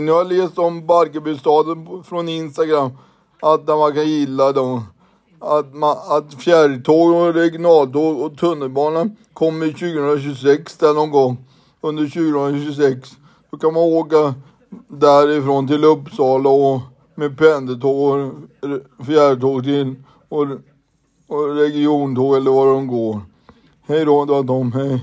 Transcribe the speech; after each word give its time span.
Nu 0.00 0.12
har 0.12 0.18
jag 0.18 0.32
läst 0.32 0.58
om 0.58 0.86
Barkarbystaden 0.86 2.04
från 2.04 2.28
Instagram. 2.28 2.90
Att 3.40 3.66
man 3.66 3.94
kan 3.94 4.08
gilla 4.08 4.52
dem. 4.52 4.84
Att, 5.38 5.74
man, 5.74 5.96
att 6.08 6.34
fjärrtåg 6.34 7.12
och 7.12 7.34
regionaltåg 7.34 8.20
och 8.20 8.38
tunnelbana 8.38 9.10
kommer 9.32 9.66
2026 9.66 10.76
där 10.76 10.94
någon 10.94 11.10
gång. 11.10 11.36
Under 11.80 12.04
2026. 12.04 13.10
Då 13.50 13.58
kan 13.58 13.74
man 13.74 13.82
åka 13.82 14.34
därifrån 14.88 15.68
till 15.68 15.84
Uppsala 15.84 16.50
och 16.50 16.80
med 17.14 17.38
pendeltåg 17.38 18.30
och 18.98 19.06
fjärrtåg 19.06 19.64
till 19.64 19.94
och, 20.28 20.46
och 21.26 21.56
regiontåg 21.56 22.36
eller 22.36 22.50
var 22.50 22.66
de 22.66 22.86
går. 22.86 23.20
Hej 23.86 24.04
då, 24.04 24.42
Tom. 24.46 24.72
Hej. 24.72 25.00